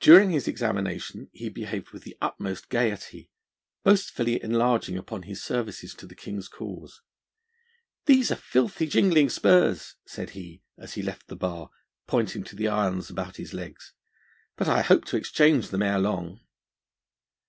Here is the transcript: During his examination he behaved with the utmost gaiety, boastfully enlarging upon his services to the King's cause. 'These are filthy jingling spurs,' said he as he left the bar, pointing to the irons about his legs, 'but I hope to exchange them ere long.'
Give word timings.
During 0.00 0.30
his 0.30 0.48
examination 0.48 1.30
he 1.32 1.48
behaved 1.48 1.90
with 1.90 2.02
the 2.02 2.16
utmost 2.20 2.68
gaiety, 2.68 3.30
boastfully 3.84 4.42
enlarging 4.42 4.98
upon 4.98 5.22
his 5.22 5.44
services 5.44 5.94
to 5.94 6.06
the 6.08 6.16
King's 6.16 6.48
cause. 6.48 7.02
'These 8.06 8.32
are 8.32 8.34
filthy 8.34 8.86
jingling 8.88 9.28
spurs,' 9.28 9.94
said 10.08 10.30
he 10.30 10.64
as 10.76 10.94
he 10.94 11.02
left 11.02 11.28
the 11.28 11.36
bar, 11.36 11.70
pointing 12.08 12.42
to 12.42 12.56
the 12.56 12.66
irons 12.66 13.10
about 13.10 13.36
his 13.36 13.54
legs, 13.54 13.92
'but 14.56 14.66
I 14.66 14.82
hope 14.82 15.04
to 15.04 15.16
exchange 15.16 15.68
them 15.68 15.82
ere 15.82 16.00
long.' 16.00 16.40